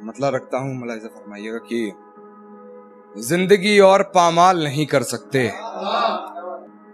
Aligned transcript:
मतलब 0.00 0.34
रखता 0.34 0.58
हूँ 0.58 0.74
मुलायजा 0.74 1.08
फरमाइएगा 1.08 1.58
कि 1.72 1.92
ज़िंदगी 3.14 3.78
और 3.80 4.02
पामाल 4.14 4.62
नहीं 4.64 4.86
कर 4.86 5.02
सकते। 5.02 5.48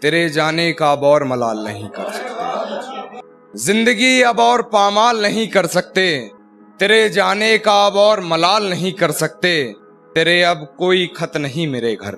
तेरे 0.03 0.29
जाने 0.29 0.73
का 0.73 0.93
अब 0.93 1.05
और 1.05 1.25
मलाल 1.25 1.59
नहीं 1.59 1.89
कर 1.89 2.11
सकते। 2.13 3.59
ज़िंदगी 3.59 4.21
अब 4.23 4.41
और 4.41 4.63
पामाल 4.63 5.23
नहीं 5.23 5.47
कर 5.49 5.67
सकते। 5.67 6.07
तेरे 6.81 7.09
जाने 7.09 7.57
का 7.59 7.75
अब 7.87 7.97
और 7.97 8.21
मलाल 8.21 8.69
नहीं 8.71 8.93
कर 8.93 9.11
सकते। 9.11 9.53
तेरे 10.15 10.43
अब 10.43 10.67
कोई 10.79 11.07
खत 11.17 11.37
नहीं 11.37 11.67
मेरे 11.69 11.95
घर। 11.97 12.15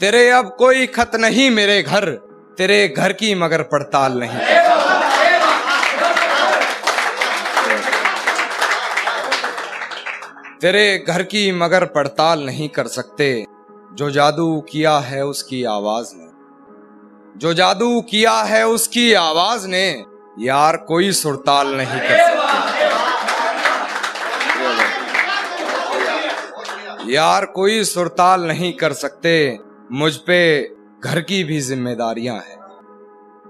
तेरे 0.00 0.28
अब 0.30 0.54
कोई 0.58 0.86
खत 0.86 1.16
नहीं 1.16 1.50
मेरे 1.50 1.82
घर। 1.82 2.10
तेरे 2.58 2.86
घर 2.88 3.12
की 3.12 3.34
मगर 3.34 3.62
पड़ताल 3.62 4.18
नहीं 4.18 4.38
तेरे 10.66 11.04
घर 11.08 11.22
की 11.22 11.52
मगर 11.52 11.84
पड़ताल 11.84 12.46
नहीं 12.46 12.68
कर 12.68 12.86
सकते। 12.86 13.46
जो 13.92 14.10
जादू 14.10 14.60
किया 14.60 14.98
है 14.98 15.26
उसकी 15.26 15.64
आवाज़ 15.64 16.06
ने। 16.14 16.26
जो 17.36 17.54
जादू 17.54 18.00
किया 18.00 18.32
है 18.32 18.66
उसकी 18.66 19.12
आवाज़ 19.12 19.68
ने, 19.68 20.04
यार 20.38 20.76
कोई 20.76 21.12
सुरताल 21.12 21.76
नहीं 21.76 22.00
कर 22.00 22.18
सकते। 22.18 22.84
यार 27.12 27.44
कोई 27.44 27.84
सुरताल 27.84 28.42
नहीं 28.44 28.72
कर 28.72 28.92
सकते। 28.92 29.58
मुझ 29.92 30.16
पे 30.16 30.70
घर 31.04 31.20
की 31.20 31.44
भी 31.44 31.60
जिम्मेदारियाँ 31.60 32.36
हैं। 32.36 32.58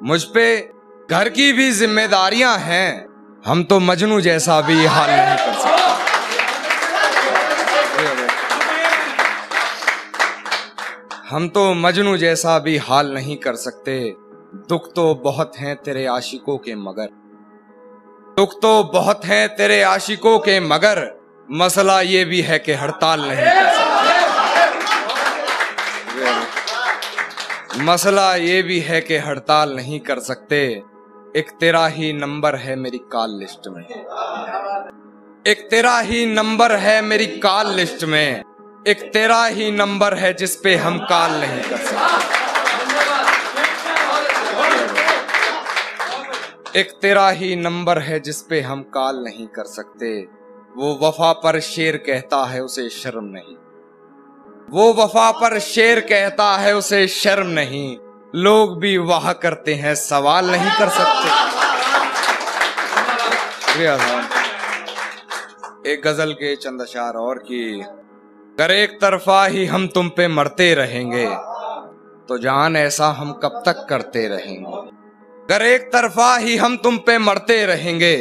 मुझ 0.02 0.24
पे 0.24 0.71
घर 1.10 1.29
की 1.29 1.52
भी 1.52 1.73
जिम्मेदारियाँ 1.73 2.59
हैं। 2.59 3.07
हम 3.46 3.65
तो 3.65 3.80
मजनू 3.80 4.21
जैसा 4.21 4.60
भी 4.60 4.87
हाल 4.87 5.10
नहीं 5.10 5.46
कर 5.46 5.55
हम 11.30 11.49
तो 11.49 11.74
मजनू 11.74 12.16
जैसा 12.16 12.59
भी 12.59 12.77
हाल 12.77 13.15
नहीं 13.15 13.37
कर 13.37 13.55
सकते। 13.55 14.15
दुख 14.69 14.93
तो 14.93 15.15
बहुत 15.15 15.52
हैं 15.57 15.77
तेरे 15.77 16.07
आशिकों 16.07 16.59
के 16.59 16.74
मगर। 16.74 17.09
दुख 18.37 18.52
तो 18.63 18.85
बहुत 18.85 19.24
हैं 19.24 19.57
तेरे 19.57 19.82
आशिकों 19.82 20.38
के 20.38 20.60
मगर। 20.60 21.21
मसला 21.51 22.01
ये 22.01 22.24
भी 22.24 22.41
है 22.41 22.59
कि 22.59 22.73
हड़ताल 22.73 23.21
नहीं। 23.21 23.37
कर 23.37 23.71
सकते 23.71 24.24
मसला 27.82 28.37
ये 28.37 28.63
भी 28.63 28.80
है 28.80 29.01
कि 29.01 29.16
हड़ताल 29.16 29.77
नहीं 29.77 30.01
कर 30.01 30.19
सकते। 30.19 30.82
एक 31.37 31.51
तेरा 31.60 31.87
ही 31.87 32.13
नंबर 32.13 32.57
है 32.57 32.77
मेरी 32.77 32.99
कॉल 32.99 33.38
लिस्ट 33.38 33.69
में। 33.69 33.85
एक 35.47 35.69
तेरा 35.71 35.99
ही 35.99 36.27
नंबर 36.27 36.73
है 36.77 37.02
मेरी 37.02 37.27
कॉल 37.27 37.66
लिस्ट 37.66 38.04
में। 38.04 38.43
एक 38.87 39.01
तेरा 39.12 39.46
ही 39.46 39.70
नंबर 39.70 40.15
है 40.15 40.32
जिस 40.34 40.56
पे 40.56 40.76
हम 40.76 40.98
कॉल 40.98 41.30
नहीं 41.30 41.62
कर 41.62 41.76
सकते। 41.76 42.40
एक 46.80 46.90
तेरा 47.02 47.30
ही 47.30 47.57
नंबर 47.57 47.98
है 47.98 48.20
जिस 48.20 48.40
पे 48.42 48.60
हम 48.60 48.82
कॉल 48.82 49.16
नहीं 49.24 49.46
कर 49.46 49.64
सकते। 49.64 50.20
वो 50.76 50.98
वफा 51.02 51.32
पर 51.32 51.60
शेर 51.60 51.96
कहता 51.96 52.45
है, 52.45 52.60
उसे 52.60 52.88
शर्म 52.88 53.24
नहीं। 53.24 53.57
वो 54.70 54.92
वफा 54.92 55.30
पर 55.30 55.59
शेर 55.59 56.01
कहता 56.01 56.57
है, 56.57 56.76
उसे 56.76 57.09
शर्म 57.09 57.46
नहीं। 57.46 57.96
लोग 58.34 58.79
भी 58.80 58.98
वाह 58.98 59.32
करते 59.32 59.74
हैं, 59.74 59.95
सवाल 59.95 60.51
नहीं 60.51 60.70
कर 60.79 60.88
सकते। 60.88 61.29
एक 65.92 66.03
गज़ल 66.04 66.32
के 66.32 66.56
चंद 66.56 66.82
अशार 66.82 67.14
और 67.14 67.38
की 67.38 67.84
अगर 68.60 68.71
एक 68.71 68.91
तरफा 68.91 69.47
ही 69.47 69.66
हम 69.66 69.88
तुम 69.88 70.09
पे 70.09 70.28
मरते 70.28 70.75
रहेंगे। 70.75 71.26
तो 72.28 72.38
जान 72.38 72.76
ऐसा 72.76 73.06
हम 73.06 73.32
कब 73.32 73.62
तक 73.66 73.86
करते 73.91 74.28
रहेंगे। 74.28 74.72
अगर 74.72 75.66
एक 75.66 75.81
तरफा 75.82 76.36
ही 76.36 76.56
हम 76.56 76.76
तुम 76.76 76.97
पे 76.97 77.19
मरते 77.19 77.66
रहेंगे। 77.66 78.16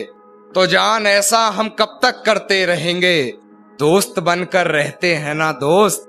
तो 0.56 0.66
जान 0.66 1.08
ऐसा 1.08 1.40
हम 1.40 1.70
कब 1.70 2.00
तक 2.02 2.24
करते 2.26 2.66
रहेंगे। 2.66 3.34
दोस्त 3.80 4.20
बनकर 4.20 4.68
रहते 4.68 5.16
हैं 5.16 5.36
ना 5.36 5.52
दोस्त। 5.52 6.06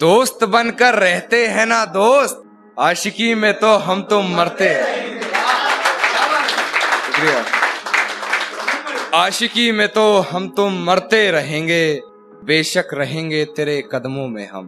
दोस्त 0.00 0.44
बनकर 0.44 0.94
रहते 0.94 1.46
हैं 1.46 1.66
ना 1.66 1.84
दोस्त। 1.84 2.42
आशिकी 2.78 3.34
में 3.34 3.54
तो 3.54 3.76
हम 3.76 4.02
तो 4.02 4.22
मरते 4.22 4.74
शुक्रिया। 7.06 7.44
आशिकी 9.14 9.72
में 9.72 9.88
तो 9.88 10.18
हम 10.18 10.48
तो 10.48 10.68
मरते 10.68 11.30
रहेंगे। 11.30 12.07
बेशक 12.48 12.88
रहेंगे 12.94 13.44
तेरे 13.44 13.88
कदमों 13.92 14.28
में 14.28 14.48
हम। 14.48 14.66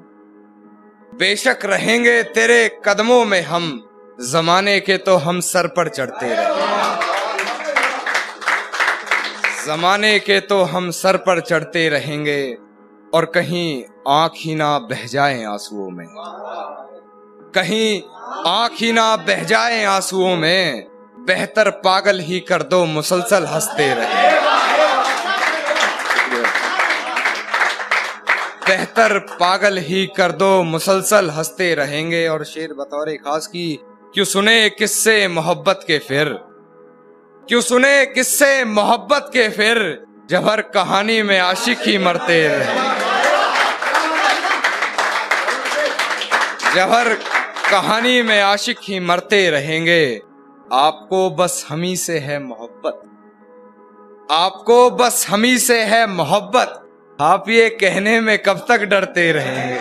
बेशक 1.18 1.58
रहेंगे 1.64 2.22
तेरे 2.22 2.80
कदमों 2.84 3.24
में 3.24 3.42
हम। 3.42 3.86
जमाने 4.30 4.80
के 4.80 4.96
तो 4.96 5.16
हम 5.16 5.41
सर 5.41 5.66
पर 5.66 5.88
चढ़ते 5.88 6.26
रहे। 6.26 6.46
जमाने 9.66 10.18
के 10.18 10.41
तो 10.41 10.62
हम 10.62 10.91
सर 10.91 11.16
पर 11.16 11.41
चढ़ते 11.41 11.88
रहेंगे 11.88 12.58
और 13.14 13.24
कहीं 13.24 13.84
आँख 14.08 14.32
ही 14.36 14.54
ना 14.54 14.78
बह 14.78 15.06
जाए 15.06 15.44
आंसुओं 15.44 15.91
में। 15.91 16.06
कहीं 17.54 18.02
आँख 18.47 18.72
ही 18.80 18.92
ना 18.92 19.16
बह 19.16 19.44
जाए 19.44 19.84
आंसुओं 19.84 20.36
में। 20.36 20.86
बेहतर 21.26 21.70
पागल 21.70 22.20
ही 22.20 22.41
कर 22.41 22.62
दो 22.62 22.84
मुसलसल 22.84 23.47
हँसते 23.47 23.94
रहे। 23.94 24.49
बेहतर 28.70 29.19
पागल 29.19 29.78
ही 29.78 30.06
कर 30.16 30.32
दो, 30.32 30.62
मुसलसल 30.62 31.31
हँसते 31.31 31.75
रहेंगे। 31.75 32.28
और 32.28 32.44
शेर 32.44 32.72
बतौर 32.72 33.10
खास 33.10 33.47
की, 33.47 33.81
क्यों 34.14 34.25
सुने 34.25 34.70
किससे 34.70 35.28
मोहब्बत 35.28 35.81
के 35.86 35.98
फिर? 35.98 36.28
क्यों 37.48 37.60
सुने 37.60 38.06
किससे 38.06 38.64
मोहब्बत 38.64 39.30
के 39.32 39.48
फिर? 39.48 40.04
जब 40.30 40.48
हर 40.48 40.60
कहानी 40.60 41.22
में 41.22 41.38
आशिक 41.38 41.78
ही 41.80 41.98
मरते 41.98 42.48
रहे। 42.48 42.75
जब 46.75 46.92
हर 46.92 47.14
कहानी 47.70 48.22
में 48.22 48.41
आशिक 48.41 48.78
ही 48.82 49.00
मरते 49.00 49.50
रहेंगे। 49.50 50.20
आपको 50.72 51.30
बस 51.30 51.66
हमी 51.69 51.97
से 51.97 52.19
है 52.19 52.38
मोहब्बत। 52.38 53.03
आपको 54.30 54.91
बस 54.91 55.26
हमी 55.30 55.59
से 55.59 55.82
है 55.82 56.06
मोहब्बत। 56.06 56.86
आप 57.20 57.48
ये 57.48 57.69
कहने 57.69 58.20
में 58.20 58.38
कब 58.42 58.64
तक 58.69 58.81
डरते 58.81 59.32
रहेंगे 59.32 59.78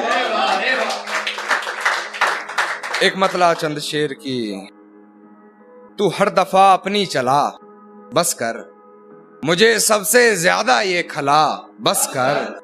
एक 3.05 3.13
मतला 3.17 3.53
चंद 3.53 3.79
शेर 3.79 4.13
की, 4.13 4.67
तू 5.97 6.09
हर 6.09 6.29
दफ़ा 6.29 6.73
अपनी 6.73 7.05
चला, 7.05 7.47
बस 8.13 8.33
कर। 8.33 8.59
मुझे 9.45 9.79
सबसे 9.79 10.35
ज़्यादा 10.35 10.81
ये 10.81 11.03
खला, 11.03 11.45
बस 11.81 12.07
कर। 12.07 12.59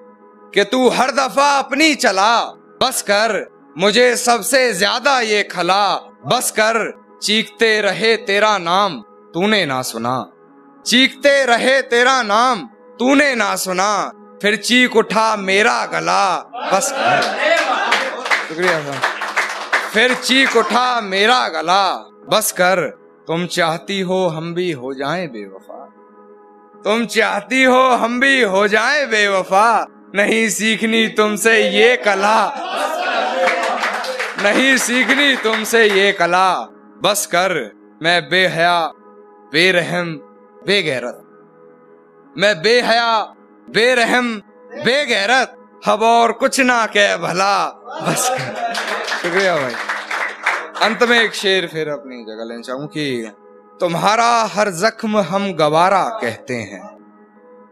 कि 0.53 0.63
तू 0.63 0.89
हर 0.89 1.11
दफ़ा 1.11 1.59
अपनी 1.59 1.95
चला, 1.95 2.39
बस 2.83 3.01
कर। 3.01 3.47
मुझे 3.77 4.15
सबसे 4.15 4.73
ज़्यादा 4.73 5.19
ये 5.21 5.43
खला, 5.43 5.95
बस 6.25 6.51
कर। 6.51 6.93
चीखते 7.23 7.81
रहे 7.81 8.15
तेरा 8.17 8.57
नाम, 8.57 9.01
तूने 9.33 9.65
ना 9.65 9.81
सुना। 9.81 10.31
चीखते 10.85 11.45
रहे 11.45 11.81
तेरा 11.81 12.21
नाम, 12.23 12.69
तूने 12.99 13.35
ना 13.35 13.55
सुना। 13.55 14.11
फिर 14.45 14.55
चीख 14.55 14.95
उठा, 14.95 15.35
मेरा 15.35 15.85
गला, 15.85 16.51
बस। 16.73 16.89
शुक्रिया 18.47 18.91
फिर 19.93 20.13
चीख 20.13 20.57
उठा, 20.57 21.01
मेरा 21.01 21.47
गला, 21.47 21.95
बस 22.29 22.51
कर। 22.51 22.89
तुम 23.27 23.45
चाहती 23.45 23.99
हो 23.99 24.27
हम 24.27 24.53
भी 24.53 24.71
हो 24.71 24.93
जाएँ 24.93 25.27
बेवफा। 25.27 25.93
तुम 26.83 27.05
चाहती 27.05 27.63
हो 27.63 27.81
हम 27.81 28.19
भी 28.19 28.41
हो 28.41 28.67
जाएँ 28.67 29.05
बेवफा। 29.05 29.87
नहीं 30.15 30.49
सीखनी 30.49 31.07
तुमसे 31.07 31.69
ये 31.69 31.95
कला। 31.95 32.51
नहीं 34.43 34.77
सीखनी 34.77 35.35
तुमसे 35.35 35.85
ये 35.85 36.11
कला। 36.11 36.53
बस 37.03 37.25
कर, 37.25 37.71
मैं 38.03 38.29
बेहया, 38.29 38.91
बेरहम, 39.53 40.13
बेगैरत। 40.67 41.21
मैं 42.37 42.61
बेहया 42.61 43.35
बेरहम, 43.69 44.41
बेगैरत 44.73 45.57
हब 45.87 46.01
और 46.01 46.31
कुछ 46.31 46.59
ना 46.59 46.85
कह 46.85 47.17
भला। 47.17 47.65
बस। 48.03 48.25
शुक्रिया 49.21 49.55
भाई। 49.55 49.73
अंत 50.81 51.03
में 51.03 51.21
एक 51.21 51.33
शेर 51.33 51.67
फिर 51.67 51.89
अपनी 51.89 52.15
जगह 52.15 52.43
लेना 52.43 52.61
चाहूँ 52.61 52.87
कि, 52.87 53.31
तुम्हारा 53.79 54.43
हर 54.43 54.69
जख्म 54.69 55.17
हम 55.17 55.53
गवारा 55.53 56.03
कहते 56.03 56.53
हैं। 56.53 56.95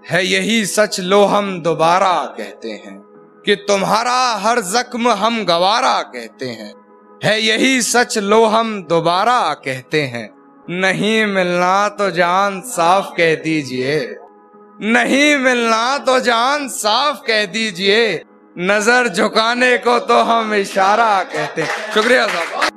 है 0.10 0.26
यही 0.26 0.66
सच 0.66 1.00
लो 1.00 1.24
हम 1.24 1.62
दोबारा 1.62 2.36
कहते 2.38 2.70
हैं 2.70 3.00
कि 3.46 3.56
तुम्हारा 3.56 4.36
हर 4.36 4.60
जख्म 4.60 5.10
हम 5.10 5.46
गवारा 5.46 6.02
कहते 6.02 6.46
हैं। 6.46 6.74
है 7.24 7.42
यही 7.42 7.82
सच 7.82 8.18
लो 8.18 8.46
हम 8.46 8.84
दोबारा 8.84 9.54
कहते 9.54 10.02
हैं। 10.02 10.34
नहीं 10.70 11.26
मिलना 11.26 11.90
तो 11.90 12.12
जान 12.12 12.62
साफ़ 12.62 13.06
कह 13.06 13.36
दीजिए। 13.36 14.18
नहीं 14.74 15.38
मिलना 15.38 15.98
तो 15.98 16.20
जान 16.20 16.68
साफ़ 16.68 17.18
कह 17.28 17.46
दीजिए। 17.46 18.24
नज़र 18.56 19.08
झुकाने 19.08 19.78
को 19.78 19.98
तो 20.02 20.16
हम 20.22 20.54
इशारा 20.54 21.24
कहते। 21.26 21.62
हैं 21.62 21.92
शुक्रिया 21.94 22.26
साहब। 22.28 22.72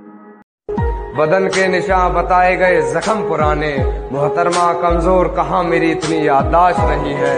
बदन 1.18 1.46
के 1.48 1.66
निशान 1.68 2.12
बताए 2.12 2.54
गए 2.56 2.80
जख्म 2.92 3.28
पुराने। 3.28 3.72
मोहतरमा 4.12 4.72
कमज़ोर 4.82 5.28
कहाँ 5.36 5.62
मेरी 5.64 5.90
इतनी 5.90 6.26
याददाश्त 6.26 6.80
रही 6.80 7.14
है? 7.14 7.36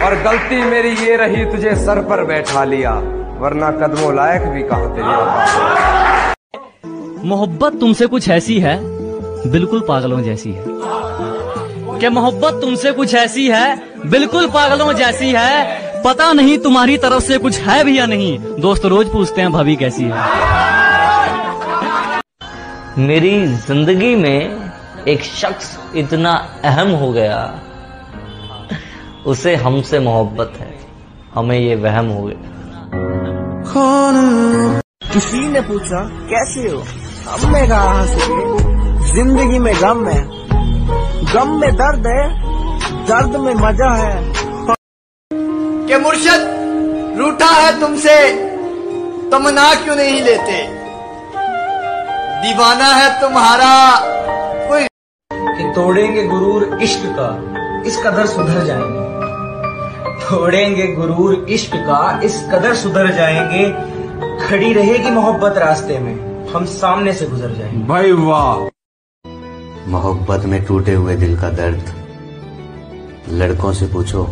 और 0.00 0.14
गलती 0.22 0.62
मेरी 0.64 0.94
ये 0.96 1.16
रही 1.16 1.44
तुझे 1.52 1.74
सर 1.76 2.00
पर 2.04 2.24
बैठा 2.24 2.64
लिया। 2.64 2.92
वरना 3.40 3.70
कदमों 3.78 4.14
लायक 4.16 4.42
भी 4.48 4.62
कहा 4.62 4.86
तेरी 4.94 5.12
मोहब्बत 7.28 7.80
तुमसे 7.80 8.06
कुछ 8.06 8.28
ऐसी 8.30 8.58
है 8.60 8.78
बिल्कुल 9.50 9.80
पागलों 9.88 10.22
जैसी 10.22 10.52
है। 10.52 10.64
कि 12.00 12.08
मोहब्बत 12.08 12.60
तुमसे 12.60 12.92
कुछ 12.92 13.14
ऐसी 13.14 13.46
है? 13.48 13.66
बिल्कुल 14.06 14.46
पागलों 14.46 14.92
जैसी 14.92 15.30
है। 15.30 16.02
पता 16.04 16.32
नहीं 16.32 16.58
तुम्हारी 16.58 16.96
तरफ़ 16.96 17.22
से 17.22 17.38
कुछ 17.38 17.58
है 17.58 17.84
भी 17.84 17.98
या 17.98 18.06
नहीं। 18.06 18.38
दोस्त 18.60 18.84
रोज 18.84 19.12
पूछते 19.12 19.40
हैं 19.40 19.52
भाभी 19.52 19.76
कैसी 19.76 20.04
है? 20.04 20.10
मेरी 22.98 23.46
ज़िंदगी 23.46 24.14
में 24.16 24.70
एक 25.08 25.22
शख्स 25.24 25.78
इतना 25.96 26.32
अहम 26.64 26.90
हो 26.90 27.12
गया। 27.12 27.60
उसे 29.26 29.54
हमसे 29.56 29.98
मोहब्बत 29.98 30.52
है। 30.60 30.72
हमें 31.34 31.58
ये 31.58 31.74
वहम 31.76 32.08
हो 32.08 32.22
गया। 32.22 32.40
किसी 35.12 35.48
ने 35.48 35.60
पूछा 35.60 36.02
कैसे 36.30 36.68
हो? 36.68 36.82
हमने 37.28 37.66
कहा 37.66 38.04
ज़िंदगी 39.14 39.58
में 39.58 39.74
गम 39.74 40.06
है 40.08 40.39
गम 41.34 41.50
में 41.60 41.72
दर्द 41.76 42.06
है 42.06 42.22
दर्द 43.06 43.36
में 43.36 43.54
मज़ा 43.54 43.90
है। 43.94 44.14
के 45.86 45.98
मुर्शद 45.98 46.46
रूठा 47.18 47.46
है 47.46 47.80
तुमसे 47.80 48.16
तो 49.30 49.38
मना 49.38 49.66
क्यों 49.74 49.96
नहीं 49.96 50.20
लेते? 50.22 50.56
दीवाना 52.42 52.86
है 52.86 53.20
तुम्हारा 53.20 53.70
कोई 54.68 54.86
कि 55.30 55.70
तोड़ेंगे 55.74 56.26
गुरूर 56.26 56.78
इश्क 56.82 57.06
का 57.18 57.28
इस 57.86 57.96
कदर 57.96 58.26
सुधर 58.26 58.64
जाएँगे। 58.64 59.04
तोड़ेंगे 60.24 60.86
गुरूर 60.86 61.46
इश्क 61.50 61.76
का 61.76 62.20
इस 62.24 62.42
कदर 62.52 62.74
सुधर 62.74 63.12
जाएँगे। 63.12 63.64
खड़ी 64.46 64.72
रहेगी 64.72 65.10
मोहब्बत 65.10 65.58
रास्ते 65.58 65.98
में 65.98 66.14
हम 66.52 66.64
सामने 66.74 67.12
से 67.12 67.26
गुजर 67.26 67.54
जाएँगे। 67.54 67.86
भाई 67.86 68.12
वाह। 68.12 68.68
मोहब्बत 69.90 70.44
में 70.44 70.64
टूटे 70.64 70.92
हुए 70.94 71.16
दिल 71.16 71.36
का 71.40 71.48
दर्द। 71.50 71.92
लड़कों 73.28 73.72
से 73.72 73.86
पूछो, 73.86 74.22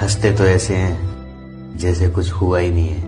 हँसते 0.00 0.32
तो 0.32 0.44
ऐसे 0.44 0.74
हैं 0.74 1.76
जैसे 1.78 2.08
कुछ 2.10 2.30
हुआ 2.32 2.58
ही 2.58 2.70
नहीं 2.70 2.88
है। 2.88 3.06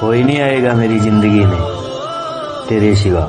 कोई 0.00 0.22
नहीं 0.22 0.40
आएगा 0.40 0.72
मेरी 0.74 0.98
ज़िंदगी 1.00 1.44
में, 1.44 1.60
तेरे 2.68 2.94
सिवा। 2.96 3.24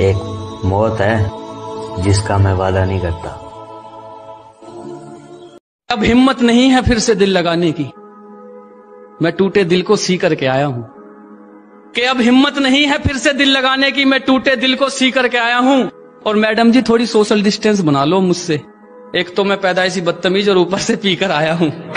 एक 0.00 0.62
मौत 0.64 1.00
है 1.00 2.02
जिसका 2.02 2.38
मैं 2.38 2.52
वादा 2.54 2.84
नहीं 2.84 3.00
करता। 3.00 3.30
अब 5.90 6.02
हिम्मत 6.02 6.42
नहीं 6.42 6.68
है 6.70 6.82
फिर 6.82 6.98
से 6.98 7.14
दिल 7.14 7.30
लगाने 7.30 7.72
की। 7.72 7.90
मैं 9.22 9.32
टूटे 9.32 9.64
दिल 9.64 9.82
को 9.82 9.96
सी 9.96 10.16
करके 10.16 10.46
आया 10.46 10.66
हूँ। 10.66 10.90
कि 11.94 12.02
अब 12.02 12.20
हिम्मत 12.20 12.58
नहीं 12.58 12.86
है 12.86 12.98
फिर 12.98 13.16
से 13.16 13.32
दिल 13.32 13.48
लगाने 13.48 13.90
की 13.90 14.04
मैं 14.04 14.20
टूटे 14.20 14.56
दिल 14.56 14.74
को 14.74 14.88
सी 14.88 15.10
करके 15.10 15.38
आया 15.38 15.58
हूँ। 15.58 15.90
और 16.26 16.36
मैडम 16.36 16.72
जी 16.72 16.82
थोड़ी 16.82 17.06
सोशल 17.06 17.42
डिस्टेंस 17.42 17.80
बना 17.80 18.04
लो 18.04 18.20
मुझसे। 18.20 18.54
एक 19.16 19.34
तो 19.36 19.44
मैं 19.44 19.60
पैदा 19.60 19.72
पैदाइशी 19.72 20.00
बदतमीज 20.00 20.48
और 20.48 20.58
ऊपर 20.58 20.78
से 20.78 20.96
पीकर 20.96 21.30
आया 21.30 21.54
हूँ। 21.54 21.92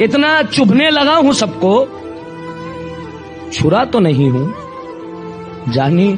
इतना 0.00 0.42
चुभने 0.42 0.90
लगा 0.90 1.14
हूँ 1.14 1.32
सबको। 1.32 1.86
छुरा 3.52 3.84
तो 3.84 3.98
नहीं 3.98 4.30
हूँ। 4.30 4.54
जानी 5.72 6.16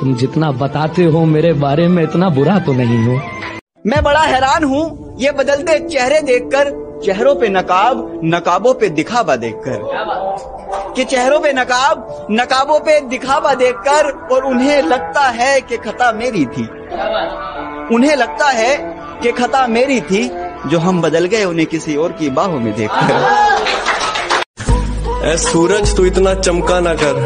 तुम 0.00 0.14
जितना 0.14 0.52
बताते 0.52 1.04
हो 1.04 1.24
मेरे 1.24 1.52
बारे 1.52 1.88
में 1.88 2.02
इतना 2.02 2.28
बुरा 2.28 2.58
तो 2.58 2.72
नहीं 2.72 3.04
हो। 3.04 3.20
मैं 3.86 4.02
बड़ा 4.02 4.20
हैरान 4.20 4.64
हूँ। 4.64 5.16
ये 5.20 5.32
बदलते 5.32 5.88
चेहरे 5.88 6.20
देखकर 6.20 6.81
चेहरों 7.04 7.34
पे 7.34 7.48
नकाब 7.48 8.20
नकाबों 8.24 8.72
पे 8.74 8.88
दिखावा 8.90 9.36
देखकर। 9.36 9.78
कि 10.96 11.04
चेहरों 11.04 11.38
पे 11.40 11.52
नकाब 11.52 12.26
नकाबों 12.30 12.78
पे 12.80 13.00
दिखावा 13.08 13.54
देखकर 13.54 14.10
और 14.32 14.44
उन्हें 14.44 14.82
लगता 14.82 15.20
है 15.30 15.60
कि 15.60 15.76
खता 15.76 16.10
मेरी 16.12 16.44
थी। 16.46 16.64
उन्हें 17.94 18.16
लगता 18.16 18.48
है 18.50 18.76
कि 19.22 19.32
खता 19.32 19.66
मेरी 19.66 20.00
थी 20.00 20.28
जो 20.66 20.78
हम 20.78 21.00
बदल 21.02 21.24
गए 21.26 21.44
उन्हें 21.44 21.66
किसी 21.66 21.96
और 21.96 22.12
की 22.12 22.30
बाहों 22.30 22.60
में 22.60 22.72
देखकर। 22.74 23.14
ऐ 25.24 25.36
सूरज 25.36 25.96
तू 25.96 26.04
इतना 26.04 26.34
चमका 26.34 26.80
ना 26.80 26.94
कर। 27.02 27.16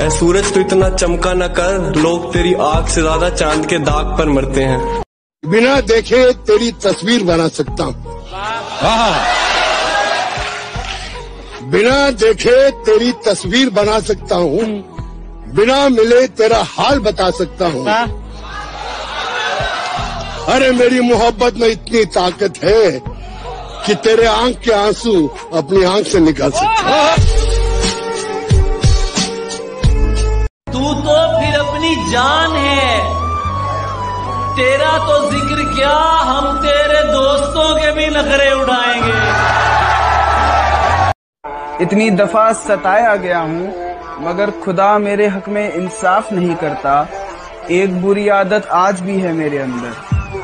ऐ 0.00 0.08
सूरज 0.10 0.52
तू 0.54 0.60
इतना 0.60 0.88
चमका 0.90 1.32
ना 1.34 1.46
कर। 1.50 1.94
लोग 1.96 2.32
तेरी 2.32 2.54
आग 2.62 2.86
से 2.86 3.00
ज़्यादा 3.00 3.30
चाँद 3.30 3.66
के 3.66 3.78
दाग 3.80 4.16
पर 4.18 4.28
मरते 4.28 4.64
हैं। 4.64 5.02
बिना 5.44 5.80
देखे 5.82 6.32
तेरी 6.48 6.70
तस्वीर 6.82 7.22
बना 7.24 7.48
सकता 7.50 7.84
हूँ। 7.84 8.21
बिना 11.72 11.98
देखे 12.22 12.56
तेरी 12.86 13.10
तस्वीर 13.26 13.70
बना 13.76 13.98
सकता 14.08 14.36
हूँ 14.36 14.64
बिना 15.56 15.78
मिले 15.88 16.26
तेरा 16.40 16.62
हाल 16.68 16.98
बता 17.06 17.30
सकता 17.38 17.66
हूँ। 17.74 17.84
अरे 20.54 20.70
मेरी 20.78 21.00
मोहब्बत 21.08 21.56
में 21.60 21.68
इतनी 21.68 22.04
ताकत 22.16 22.58
है 22.64 22.82
कि 23.86 23.94
तेरे 24.06 24.26
आँख 24.26 24.58
के 24.64 24.72
आँसू 24.72 25.14
अपनी 25.60 25.84
आँख 25.84 26.06
से 26.06 26.20
निकाल 26.20 26.50
सकता 26.50 27.16
तू 30.72 30.92
तो 31.06 31.16
फिर 31.38 31.58
अपनी 31.60 31.94
जान 32.12 32.56
है। 32.56 32.90
तेरा 34.56 34.92
तो 35.06 35.14
ज़िक्र 35.30 35.64
क्या? 35.76 35.96
हम 36.30 36.56
तेरे 36.62 37.02
दोस्तों 37.12 37.68
के 37.76 37.92
भी 37.92 38.06
नखरे 38.16 38.50
इतनी 41.82 42.10
दफ़ा 42.10 42.52
सताया 42.52 43.16
गया 43.16 43.38
हूँ, 43.38 43.72
मगर 44.20 44.50
खुदा 44.50 44.98
मेरे 44.98 45.26
हक 45.26 45.48
में 45.48 45.72
इंसाफ 45.72 46.32
नहीं 46.32 46.54
करता। 46.54 47.08
एक 47.70 48.02
बुरी 48.02 48.28
आदत 48.28 48.66
आज 48.66 49.00
भी 49.00 49.20
है 49.20 49.32
मेरे 49.32 49.58
अंदर। 49.58 49.94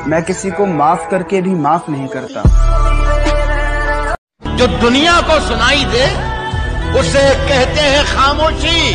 मैं 0.07 0.23
किसी 0.23 0.51
को 0.51 0.67
माफ़ 0.67 1.11
करके 1.11 1.43
भी 1.43 1.51
माफ़ 1.51 1.91
नहीं 1.91 2.09
करता। 2.09 2.43
जो 4.57 4.67
दुनिया 4.67 5.21
को 5.21 5.41
सुनाई 5.41 5.85
दे, 5.85 6.05
उसे 7.01 7.35
कहते 7.49 7.81
हैं 7.81 8.05
खामोशी। 8.05 8.95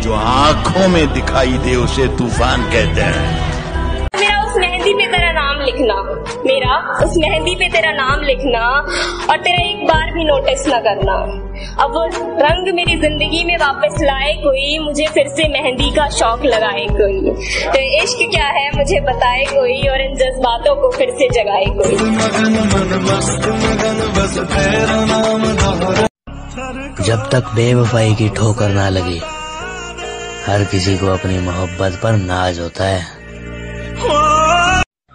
जो 0.00 0.14
आँखों 0.14 0.88
में 0.88 1.12
दिखाई 1.12 1.52
दे, 1.52 1.76
उसे 1.76 2.08
तूफ़ान 2.08 2.62
कहते 2.62 3.00
हैं। 3.00 3.57
लिखना। 5.68 5.96
मेरा, 6.46 6.76
उस 7.04 7.14
मेहंदी 7.18 7.54
पे 7.54 7.68
तेरा 7.68 7.92
नाम 7.94 8.22
लिखना 8.22 8.64
और 9.30 9.36
तेरा 9.38 9.62
एक 9.64 9.86
बार 9.86 10.12
भी 10.12 10.24
नोटिस 10.24 10.66
न 10.68 10.78
करना। 10.80 11.16
अब 11.84 11.94
वो 11.94 12.04
रंग 12.40 12.68
मेरी 12.74 12.96
ज़िंदगी 12.96 13.44
में 13.44 13.56
वापस 13.56 13.96
लाए 14.02 14.32
कोई, 14.34 14.78
मुझे 14.78 15.06
फिर 15.06 15.28
से 15.28 15.48
मेहंदी 15.48 15.90
का 15.90 16.08
शौक 16.08 16.44
लगाए 16.44 16.86
कोई। 16.90 17.32
तो 17.66 17.80
इश्क 18.02 18.18
क्या 18.30 18.46
है, 18.48 18.70
मुझे 18.76 19.00
बताए 19.00 19.44
कोई 19.44 19.80
और 19.88 20.00
इन 20.00 20.14
जज्बातों 20.14 20.74
को 20.76 20.90
फिर 20.90 21.10
से 21.10 21.28
जगाए 21.32 21.64
कोई। 21.78 21.96
जब 27.02 27.28
तक 27.32 27.52
बेवफाई 27.54 28.14
की 28.14 28.28
ठोकर 28.28 28.68
ना 28.68 28.88
लगी, 28.88 29.20
हर 30.46 30.64
किसी 30.64 30.96
को 30.98 31.06
अपनी 31.06 31.38
मोहब्बत 31.38 32.00
पर 32.02 32.12
नाज 32.12 32.60
होता 32.60 32.84
है। 32.84 33.17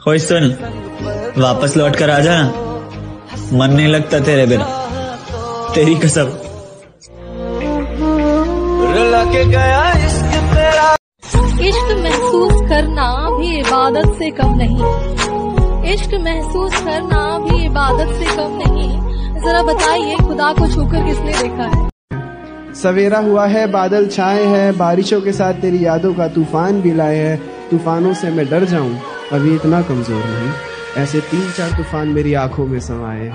खोई 0.03 0.19
सुन। 0.19 0.45
वापस 1.37 1.77
लौट 1.77 1.95
कर 1.95 2.09
आ 2.09 2.19
जाना 2.19 2.47
मन 3.53 3.73
नहीं 3.73 3.87
लगता 3.87 4.19
तेरे 4.19 4.45
बिना। 4.45 4.65
तेरी 5.75 5.95
कसम। 5.95 6.27
इश्क 11.67 11.93
महसूस 11.99 12.69
करना 12.69 13.07
भी 13.37 13.59
इबादत 13.59 14.15
से 14.19 14.29
कम 14.31 14.53
नहीं। 14.55 14.81
इश्क 15.93 16.13
महसूस 16.13 16.75
करना 16.81 17.21
भी 17.39 17.65
इबादत 17.65 18.13
से 18.13 18.25
कम 18.25 18.59
नहीं। 18.65 18.89
जरा 19.45 19.63
बताइए 19.63 20.15
खुदा 20.15 20.53
को 20.53 20.67
छूकर 20.67 21.05
किसने 21.05 21.31
देखा 21.31 21.63
है? 21.63 21.89
सवेरा 22.75 23.19
हुआ 23.19 23.45
है 23.45 23.65
बादल 23.67 24.07
छाए 24.07 24.43
हैं 24.43 24.77
बारिशों 24.77 25.21
के 25.21 25.31
साथ 25.31 25.53
तेरी 25.53 25.85
यादों 25.85 26.13
का 26.13 26.27
तूफ़ान 26.27 26.81
भी 26.81 26.93
लाए 26.93 27.17
हैं। 27.17 27.41
तूफानों 27.71 28.13
से 28.13 28.29
मैं 28.29 28.49
डर 28.49 28.65
जाऊँ। 28.65 28.95
अभी 29.33 29.53
इतना 29.55 29.81
कमज़ोर 29.81 30.23
नहीं 30.23 30.51
ऐसे 31.03 31.19
तीन 31.29 31.51
चार 31.51 31.71
तूफ़ान 31.77 32.07
मेरी 32.07 32.33
आँखों 32.39 32.65
में 32.67 32.79
समाए 32.79 33.31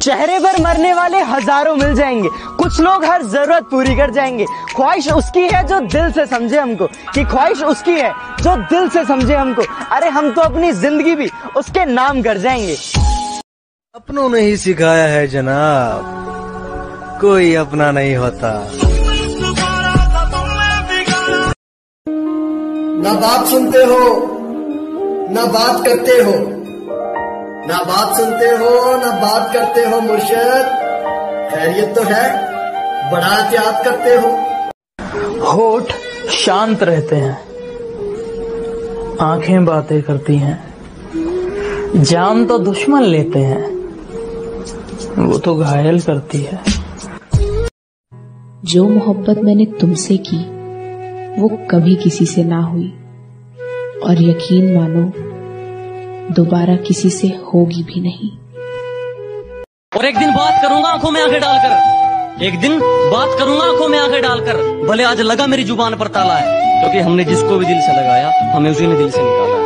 चेहरे 0.00 0.38
पर 0.38 0.60
मरने 0.62 0.92
वाले 0.94 1.18
हज़ारों 1.22 1.74
मिल 1.76 1.94
जाएँगे। 1.94 2.28
कुछ 2.58 2.80
लोग 2.80 3.04
हर 3.04 3.22
ज़रूरत 3.22 3.68
पूरी 3.70 3.94
कर 3.96 4.10
जाएँगे। 4.10 4.46
ख्वाहिश 4.76 5.08
उसकी 5.12 5.40
है 5.40 5.62
जो 5.68 5.78
दिल 5.80 6.10
से 6.12 6.26
समझे 6.26 6.58
हमको। 6.58 6.86
कि 7.14 7.24
ख्वाहिश 7.24 7.62
उसकी 7.62 7.92
है 7.92 8.12
जो 8.42 8.56
दिल 8.70 8.88
से 8.88 9.04
समझे 9.04 9.34
हमको। 9.34 9.62
अरे 9.96 10.08
हम 10.08 10.30
तो 10.30 10.40
अपनी 10.40 10.72
ज़िंदगी 10.72 11.14
भी 11.14 11.28
उसके 11.56 11.84
नाम 11.84 12.22
कर 12.22 12.38
जाएँगे। 12.38 12.76
अपनों 13.94 14.28
ने 14.28 14.40
ही 14.40 14.56
सिखाया 14.56 15.06
है 15.08 15.26
जनाब। 15.26 17.18
कोई 17.20 17.54
अपना 17.54 17.90
नहीं 17.90 18.16
होता। 18.16 18.50
ना 23.02 23.12
बात 23.12 23.46
सुनते 23.46 23.78
हो 23.84 23.98
ना 25.30 25.44
बात 25.46 25.84
करते 25.86 26.12
हो। 26.22 26.32
ना 27.68 27.78
बात 27.82 28.16
सुनते 28.16 28.48
हो 28.56 28.96
ना 28.96 29.10
बात 29.20 29.52
करते 29.52 29.84
हो 29.84 30.00
मुर्शद। 30.00 30.68
खैरियत 31.50 31.94
तो 31.96 32.02
है 32.02 32.24
बड़ा 33.12 33.32
एहतियात 33.38 33.84
करते 33.84 34.14
हो। 34.16 34.30
होठ 35.52 35.92
शांत 36.30 36.82
रहते 36.82 37.16
हैं 37.16 37.36
आँखें 39.20 39.64
बातें 39.64 40.00
करती 40.02 40.36
हैं 40.36 40.56
जान 42.02 42.46
तो 42.46 42.58
दुश्मन 42.58 43.02
लेते 43.02 43.38
हैं 43.38 43.62
वो 45.18 45.38
तो 45.38 45.54
घायल 45.56 46.00
करती 46.00 46.42
है। 46.42 46.60
जो 48.64 48.88
मोहब्बत 48.88 49.38
मैंने 49.44 49.64
तुमसे 49.80 50.16
की 50.28 50.44
वो 51.32 51.48
कभी 51.70 51.94
किसी 51.94 52.24
से 52.26 52.42
ना 52.44 52.60
हुई। 52.62 52.88
और 54.02 54.22
यकीन 54.22 54.74
मानो 54.74 55.02
दोबारा 56.34 56.74
किसी 56.78 57.10
से 57.10 57.28
होगी 57.44 57.82
भी 57.82 58.00
नहीं। 58.00 58.30
और 59.92 60.04
एक 60.04 60.18
दिन 60.18 60.32
बात 60.34 60.62
करूँगा 60.62 60.88
आँखों 60.88 61.10
में 61.10 61.20
आँखें 61.22 61.40
डालकर। 61.40 62.44
एक 62.44 62.58
दिन 62.60 62.78
बात 62.80 63.38
करूँगा 63.38 63.64
आँखों 63.64 63.88
में 63.88 63.98
आँखें 63.98 64.20
डालकर। 64.22 64.56
भले 64.86 65.04
आज 65.04 65.20
लगा 65.20 65.46
मेरी 65.46 65.64
ज़ुबान 65.64 65.96
पर 65.96 66.08
ताला 66.08 66.34
है 66.34 66.80
क्योंकि 66.80 66.98
तो 66.98 67.04
हमने 67.04 67.24
जिसको 67.24 67.56
भी 67.58 67.66
दिल 67.66 67.80
से 67.80 67.92
लगाया 67.92 68.54
हमें 68.54 68.70
उसी 68.70 68.86
ने 68.86 68.96
दिल 68.96 69.10
से 69.10 69.22
निकाला 69.22 69.56
है। 69.56 69.60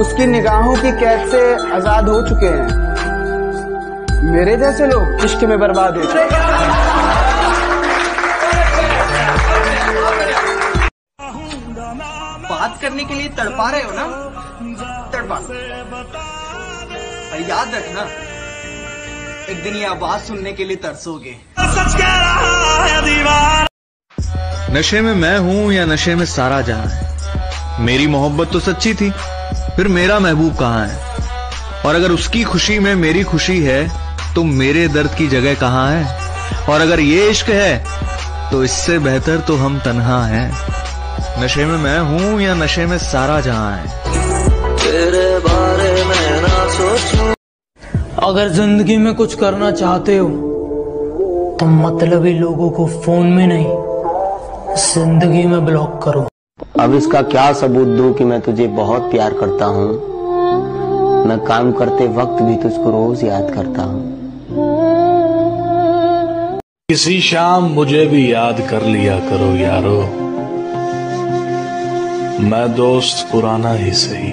उसकी 0.00 0.26
निगाहों 0.26 0.74
की 0.76 0.92
कैद 1.00 1.28
से 1.30 1.42
आज़ाद 1.74 2.08
हो 2.08 2.22
चुके 2.28 2.46
हैं। 2.46 2.91
मेरे 4.24 4.56
जैसे 4.56 4.86
लोग 4.86 5.24
इश्क 5.24 5.44
में 5.44 5.58
बर्बाद 5.58 5.96
हो। 5.96 6.02
बात 12.50 12.78
करने 12.82 13.04
के 13.04 13.14
लिए 13.14 13.28
तड़पा 13.28 13.70
रहे 13.70 13.82
हो 13.82 13.92
ना? 13.92 14.04
तड़पा। 15.12 15.38
पर 17.30 17.46
याद 17.48 17.74
रखना 17.74 18.02
एक 19.52 19.62
दिन 19.64 19.74
ये 19.74 19.86
आवाज़ 19.86 20.22
सुनने 20.22 20.52
के 20.52 20.64
लिए 20.64 20.76
तरसोगे। 20.76 21.36
नशे 24.78 25.00
में 25.00 25.14
मैं 25.14 25.38
हूँ 25.38 25.72
या 25.72 25.84
नशे 25.84 26.14
में 26.14 26.26
सारा 26.26 26.60
जहाँ 26.60 26.86
है? 26.86 27.80
मेरी 27.80 28.06
मोहब्बत 28.06 28.52
तो 28.52 28.60
सच्ची 28.60 28.94
थी 28.94 29.10
फिर 29.76 29.88
मेरा 29.88 30.18
महबूब 30.18 30.56
कहाँ 30.56 30.86
है? 30.86 31.12
और 31.86 31.94
अगर 31.94 32.10
उसकी 32.10 32.44
खुशी 32.44 32.78
में 32.78 32.94
मेरी 32.94 33.22
खुशी 33.22 33.62
है 33.62 34.01
तो 34.34 34.42
मेरे 34.44 34.86
दर्द 34.88 35.14
की 35.14 35.26
जगह 35.28 35.54
कहाँ 35.54 35.88
है? 35.90 36.04
और 36.68 36.80
अगर 36.80 37.00
ये 37.00 37.28
इश्क 37.30 37.48
है 37.48 38.50
तो 38.50 38.62
इससे 38.64 38.98
बेहतर 38.98 39.40
तो 39.40 39.56
हम 39.56 39.78
तन्हा 39.78 40.22
हैं। 40.26 41.42
नशे 41.42 41.64
में 41.64 41.76
मैं 41.78 41.98
हूँ 42.00 42.40
या 42.40 42.54
नशे 42.54 42.86
में 42.86 42.96
सारा 43.00 43.40
जहाँ 43.40 43.76
है? 43.76 43.86
तेरे 44.76 45.38
बारे 45.38 45.92
में 46.04 46.40
ना 46.42 46.68
सोचूं। 46.70 47.32
अगर 48.22 48.48
ज़िंदगी 48.48 48.96
में 48.96 49.14
कुछ 49.14 49.34
करना 49.34 49.70
चाहते 49.72 50.16
हो 50.16 50.28
तो 51.60 51.66
मतलबी 51.66 52.32
लोगों 52.38 52.70
को 52.70 52.86
फ़ोन 53.02 53.26
में 53.26 53.46
नहीं 53.46 54.76
ज़िंदगी 54.84 55.42
में 55.46 55.64
ब्लॉक 55.64 56.00
करो। 56.04 56.26
अब 56.80 56.94
इसका 56.94 57.22
क्या 57.24 57.52
सबूत 57.52 57.88
दूँ 57.96 58.12
कि 58.14 58.24
मैं 58.24 58.40
तुझे 58.40 58.66
बहुत 58.76 59.10
प्यार 59.10 59.34
करता 59.34 59.66
हूँ? 59.66 59.90
मैं 61.28 61.38
काम 61.46 61.72
करते 61.72 62.06
वक्त 62.16 62.42
भी 62.42 62.56
तुझको 62.62 62.90
रोज 62.90 63.24
याद 63.24 63.50
करता 63.54 63.82
हूँ। 63.82 64.11
किसी 66.92 67.20
शाम 67.22 67.64
मुझे 67.72 68.04
भी 68.06 68.22
याद 68.32 68.58
कर 68.70 68.82
लिया 68.84 69.14
करो 69.28 69.46
यारो। 69.56 70.00
मैं 72.48 72.66
दोस्त 72.76 73.26
पुराना 73.32 73.72
ही 73.74 73.92
सही 73.92 74.32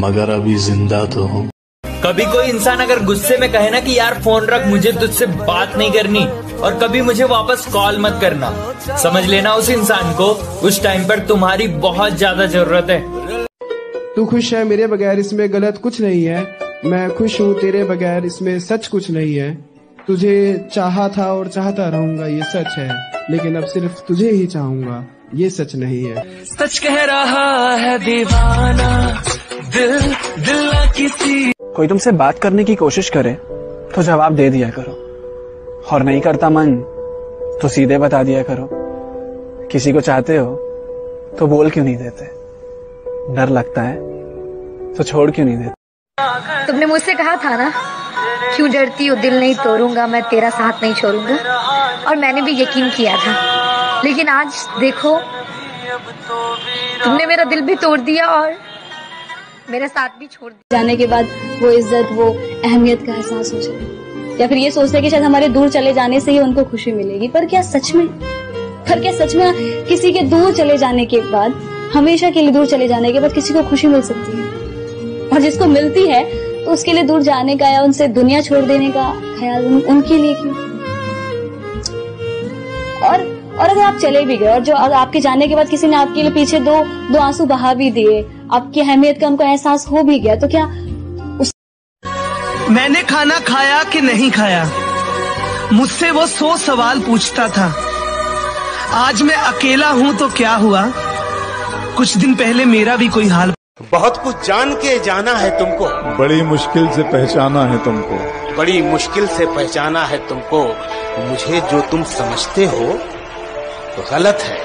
मगर 0.00 0.30
अभी 0.30 0.54
ज़िंदा 0.66 1.04
तो 1.14 1.24
हूँ। 1.24 1.42
कभी 2.04 2.24
कोई 2.32 2.46
इंसान 2.48 2.80
अगर 2.80 3.04
गुस्से 3.04 3.38
में 3.38 3.50
कहे 3.52 3.70
ना 3.70 3.80
कि 3.80 3.98
यार 3.98 4.20
फ़ोन 4.22 4.46
रख 4.46 4.66
मुझे 4.66 4.92
तुझसे 4.92 5.26
बात 5.26 5.76
नहीं 5.76 5.90
करनी 5.92 6.24
और 6.58 6.78
कभी 6.82 7.00
मुझे 7.02 7.24
वापस 7.26 7.66
कॉल 7.72 7.98
मत 8.00 8.18
करना 8.20 8.54
समझ 8.96 9.26
लेना 9.26 9.54
उस 9.54 9.70
इंसान 9.70 10.14
को 10.14 10.32
उस 10.68 10.82
टाइम 10.82 11.08
पर 11.08 11.26
तुम्हारी 11.28 11.68
बहुत 11.82 12.16
ज़्यादा 12.16 12.46
ज़रूरत 12.48 12.90
है। 12.90 13.00
तू 14.16 14.26
खुश 14.26 14.54
है 14.54 14.64
मेरे 14.64 14.86
बगैर 14.88 15.18
इसमें 15.18 15.52
गलत 15.52 15.80
कुछ 15.82 16.00
नहीं 16.00 16.24
है 16.24 16.50
मैं 16.84 17.08
खुश 17.16 17.40
हूँ 17.40 17.54
तेरे 17.60 17.84
बगैर 17.86 18.26
इसमें 18.26 18.58
सच 18.62 18.86
कुछ 18.88 19.10
नहीं 19.10 19.34
है। 19.36 19.56
तुझे 20.06 20.68
चाहा 20.72 21.08
था 21.08 21.24
और 21.34 21.48
चाहता 21.48 21.88
रहूँगा 21.88 22.26
ये 22.26 22.42
सच 22.42 22.74
है। 22.78 22.88
लेकिन 23.30 23.56
अब 23.56 23.64
सिर्फ़ 23.64 24.00
तुझे 24.08 24.30
ही 24.30 24.46
चाहूँगा 24.46 25.04
ये 25.34 25.48
सच 25.50 25.74
नहीं 25.74 26.02
है। 26.04 26.22
सच 26.44 26.78
कह 26.78 27.02
रहा 27.04 27.74
है 27.74 27.98
दीवाना 27.98 28.90
दिल 29.76 29.98
दिल 30.38 30.64
ना 30.64 30.84
किसी। 30.92 31.52
कोई 31.76 31.88
तुमसे 31.88 32.12
बात 32.12 32.38
करने 32.38 32.64
की 32.64 32.74
कोशिश 32.74 33.10
करे 33.10 33.32
तो 33.94 34.02
जवाब 34.02 34.36
दे 34.36 34.48
दिया 34.50 34.70
करो। 34.70 34.92
और 35.92 36.02
नहीं 36.02 36.20
करता 36.20 36.50
मन 36.50 36.76
तो 37.62 37.68
सीधे 37.68 37.98
बता 37.98 38.22
दिया 38.22 38.42
करो। 38.42 38.68
किसी 39.72 39.92
को 39.92 40.00
चाहते 40.00 40.36
हो 40.36 40.54
तो 41.38 41.46
बोल 41.46 41.70
क्यों 41.70 41.84
नहीं 41.84 41.96
देते? 41.96 42.24
डर 43.34 43.48
लगता 43.48 43.82
है 43.82 44.94
तो 44.94 45.02
छोड़ 45.02 45.30
क्यों 45.30 45.46
नहीं 45.46 45.56
देते? 45.56 46.66
तुमने 46.66 46.86
मुझसे 46.86 47.14
कहा 47.14 47.36
था 47.36 47.56
ना 47.56 47.72
क्यों 48.54 48.70
डरती 48.72 49.06
हो? 49.06 49.16
दिल 49.16 49.38
नहीं 49.38 49.54
तोड़ूँगा, 49.54 50.06
मैं 50.06 50.22
तेरा 50.22 50.50
साथ 50.50 50.82
नहीं 50.82 50.94
छोड़ूँगा। 50.94 51.36
और 52.08 52.16
मैंने 52.16 52.42
भी 52.42 52.60
यकीन 52.62 52.90
किया 52.90 53.16
था। 53.16 54.02
लेकिन 54.04 54.28
आज 54.28 54.66
देखो, 54.80 55.18
तुमने 57.04 57.26
मेरा 57.26 57.44
दिल 57.44 57.60
भी 57.60 57.74
तोड़ 57.74 57.98
दिया 58.00 58.26
और 58.28 58.54
मेरा 59.70 59.86
साथ 59.86 60.08
भी 60.18 60.26
छोड़ 60.26 60.52
दिया। 60.52 60.78
जाने 60.78 60.96
के 60.96 61.06
बाद 61.06 61.28
वो 61.62 61.70
इज़्ज़त, 61.70 62.08
वो 62.12 62.30
अहमियत 62.64 63.06
का 63.06 63.14
एहसास 63.14 63.52
हो 63.54 63.60
जाए 63.60 63.94
या 64.40 64.46
फिर 64.48 64.58
ये 64.58 64.70
सोचते 64.70 65.00
कि 65.00 65.10
शायद 65.10 65.22
हमारे 65.24 65.48
दूर 65.48 65.68
चले 65.68 65.92
जाने 65.92 66.20
से 66.20 66.32
ही 66.32 66.38
उनको 66.38 66.64
खुशी 66.64 66.92
मिलेगी। 66.92 67.28
पर 67.28 67.46
क्या 67.46 67.62
सच 67.62 67.92
में, 67.94 68.06
पर 68.88 69.00
क्या 69.00 69.12
सच 69.12 69.34
में 69.34 69.84
किसी 69.86 70.12
के 70.12 70.20
दूर 70.24 70.52
चले 70.54 70.76
जाने 70.78 71.06
के 71.06 71.20
बाद, 71.20 71.52
हमेशा 71.94 72.30
के 72.30 72.40
लिए 72.40 72.50
दूर 72.50 72.66
चले 72.66 72.88
जाने 72.88 73.12
के 73.12 73.20
बाद 73.20 73.32
किसी 73.32 73.54
को 73.54 73.62
खुशी 73.62 73.86
मिल 73.86 74.02
सकती 74.02 74.36
है? 74.36 74.44
और 75.28 75.40
जिसको 75.40 75.66
मिलती 75.66 76.06
है 76.06 76.24
तो 76.66 76.72
उसके 76.72 76.92
लिए 76.92 77.02
दूर 77.02 77.22
जाने 77.22 77.56
का 77.56 77.68
या 77.68 77.82
उनसे 77.82 78.06
दुनिया 78.08 78.40
छोड़ 78.42 78.64
देने 78.64 78.88
का 78.90 79.10
ख्याल 79.38 79.66
उन, 79.66 79.80
उनके 79.80 80.16
लिए 80.18 80.34
क्यों? 80.34 80.54
और 83.02 83.20
और 83.60 83.68
अगर 83.68 83.82
आप 83.82 83.98
चले 83.98 84.24
भी 84.26 84.36
गए 84.36 84.48
और 84.48 84.60
जो 84.60 84.74
अगर 84.74 84.94
आपके 84.94 85.20
जाने 85.20 85.46
के 85.48 85.54
बाद 85.54 85.68
किसी 85.68 85.86
ने 85.86 85.96
आपके 85.96 86.22
लिए 86.22 86.30
पीछे 86.30 86.60
दो 86.60 86.74
दो 87.12 87.18
आँसू 87.18 87.44
बहा 87.46 87.74
भी 87.74 87.90
दिए 87.90 88.20
आपकी 88.52 88.80
अहमियत 88.80 89.20
का 89.20 89.26
उनको 89.26 89.44
एहसास 89.44 89.86
हो 89.88 90.02
भी 90.02 90.18
गया 90.20 90.36
तो 90.36 90.48
क्या 90.48 90.64
उस... 91.40 91.52
मैंने 92.70 93.02
खाना 93.02 93.38
खाया 93.40 93.82
कि 93.84 94.00
नहीं 94.00 94.30
खाया? 94.30 94.64
मुझसे 95.72 96.10
वो 96.10 96.26
सौ 96.26 96.56
सवाल 96.56 97.00
पूछता 97.00 97.48
था। 97.48 97.74
आज 99.06 99.22
मैं 99.22 99.36
अकेला 99.36 99.88
हूँ 99.90 100.16
तो 100.16 100.28
क्या 100.28 100.54
हुआ? 100.56 100.84
कुछ 101.96 102.16
दिन 102.16 102.34
पहले 102.34 102.64
मेरा 102.64 102.96
भी 102.96 103.08
कोई 103.08 103.28
हाल 103.28 103.52
बहुत 103.82 104.16
कुछ 104.16 104.46
जान 104.46 104.74
के 104.74 104.98
जाना 104.98 105.32
है 105.32 105.58
तुमको। 105.58 105.86
बड़ी 106.16 106.42
मुश्किल 106.42 106.88
से 106.88 107.02
पहचाना 107.02 107.64
है 107.64 107.84
तुमको। 107.84 108.16
बड़ी 108.56 108.82
मुश्किल 108.82 109.26
से 109.26 109.46
पहचाना 109.46 110.04
है 110.04 110.28
तुमको। 110.28 110.62
मुझे 111.18 111.60
जो 111.60 111.80
तुम 111.80 112.02
समझते 112.02 112.64
हो 112.64 112.92
तो 113.96 114.10
गलत 114.10 114.38
है। 114.42 114.58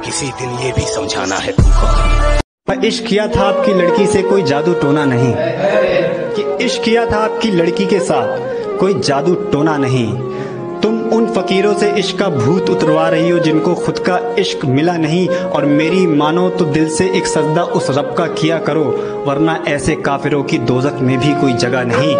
किसी 0.00 0.26
दिन 0.26 0.50
ये 0.50 0.72
भी 0.72 0.80
समझाना 0.80 1.36
है 1.36 1.52
तुमको। 1.52 2.86
इश्क 2.86 3.04
किया 3.04 3.26
था 3.26 3.48
आपकी 3.48 3.74
लड़की 3.74 4.06
से 4.06 4.22
कोई 4.22 4.42
जादू 4.42 4.74
टोना 4.74 5.04
नहीं। 5.04 5.34
कि 6.36 6.64
इश्क 6.64 6.82
किया 6.82 7.06
था 7.06 7.16
आपकी 7.16 7.50
लड़की 7.50 7.86
के 7.86 8.00
साथ 8.00 8.38
कोई 8.78 8.94
जादू 8.94 9.34
टोना 9.34 9.76
नहीं। 9.76 10.33
फकीरों 11.34 11.74
से 11.74 11.90
इश्क 11.90 12.18
का 12.18 12.28
भूत 12.28 12.70
उतरवा 12.70 13.08
रही 13.08 13.28
हो, 13.30 13.38
जिनको 13.38 13.74
खुद 13.74 13.98
का 13.98 14.18
इश्क 14.38 14.64
मिला 14.64 14.96
नहीं, 14.96 15.28
और 15.28 15.64
मेरी 15.64 16.06
मानो 16.06 16.48
तो 16.50 16.64
दिल 16.64 16.88
से 16.88 17.10
एक 17.10 17.26
सजदा 17.26 17.62
उस 17.62 17.90
रब 17.90 18.14
का 18.18 18.26
किया 18.26 18.58
करो, 18.58 18.84
वरना 19.26 19.64
ऐसे 19.68 19.94
काफिरों 19.96 20.42
की 20.44 20.58
दोजक 20.58 20.98
में 21.00 21.18
भी 21.18 21.34
कोई 21.34 21.52
जगह 21.52 21.84
नहीं। 21.84 22.16